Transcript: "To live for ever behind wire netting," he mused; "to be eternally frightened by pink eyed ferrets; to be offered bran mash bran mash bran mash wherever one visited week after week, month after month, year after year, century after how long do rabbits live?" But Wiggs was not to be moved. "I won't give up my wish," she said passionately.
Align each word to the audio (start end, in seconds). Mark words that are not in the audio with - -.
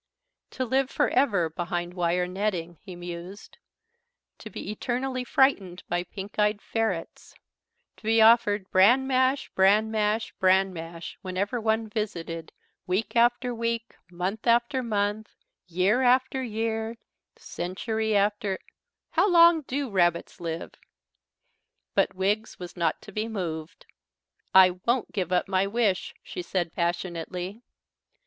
"To 0.49 0.65
live 0.65 0.89
for 0.89 1.09
ever 1.09 1.47
behind 1.47 1.93
wire 1.93 2.25
netting," 2.27 2.79
he 2.81 2.95
mused; 2.95 3.59
"to 4.39 4.49
be 4.49 4.71
eternally 4.71 5.23
frightened 5.23 5.83
by 5.89 6.05
pink 6.05 6.39
eyed 6.39 6.59
ferrets; 6.59 7.35
to 7.97 8.03
be 8.05 8.19
offered 8.19 8.71
bran 8.71 9.05
mash 9.05 9.49
bran 9.49 9.91
mash 9.91 10.33
bran 10.39 10.73
mash 10.73 11.19
wherever 11.21 11.61
one 11.61 11.87
visited 11.87 12.51
week 12.87 13.15
after 13.15 13.53
week, 13.53 13.95
month 14.09 14.47
after 14.47 14.81
month, 14.81 15.35
year 15.67 16.01
after 16.01 16.41
year, 16.41 16.97
century 17.35 18.15
after 18.15 18.57
how 19.11 19.29
long 19.29 19.61
do 19.67 19.87
rabbits 19.87 20.39
live?" 20.41 20.73
But 21.93 22.15
Wiggs 22.15 22.57
was 22.57 22.75
not 22.75 23.03
to 23.03 23.11
be 23.11 23.27
moved. 23.27 23.85
"I 24.51 24.71
won't 24.87 25.11
give 25.11 25.31
up 25.31 25.47
my 25.47 25.67
wish," 25.67 26.15
she 26.23 26.41
said 26.41 26.73
passionately. 26.73 27.61